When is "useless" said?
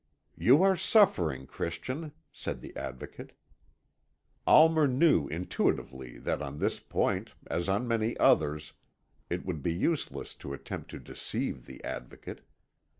9.75-10.33